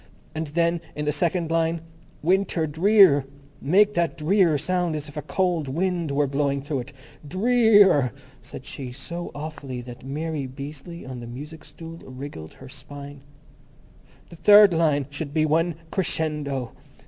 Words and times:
And 0.33 0.47
then 0.47 0.81
in 0.95 1.05
the 1.05 1.11
second 1.11 1.51
line, 1.51 1.81
Winter 2.23 2.65
Drear, 2.65 3.25
make 3.61 3.93
that 3.93 4.17
Drear 4.17 4.57
sound 4.57 4.95
as 4.95 5.07
if 5.07 5.15
a 5.15 5.21
cold 5.21 5.67
wind 5.67 6.09
were 6.09 6.25
blowing 6.25 6.63
through 6.63 6.79
it. 6.79 6.93
Dre 7.27 7.55
ear!" 7.55 8.11
said 8.41 8.65
she 8.65 8.91
so 8.91 9.29
awfully 9.35 9.79
that 9.81 10.03
Mary 10.03 10.47
Beazley, 10.47 11.05
on 11.05 11.19
the 11.19 11.27
music 11.27 11.63
stool, 11.63 11.97
wriggled 12.03 12.53
her 12.53 12.67
spine. 12.67 13.21
"The 14.31 14.37
third 14.37 14.73
line 14.73 15.05
should 15.11 15.35
be 15.35 15.45
one 15.45 15.75
crescendo. 15.91 16.71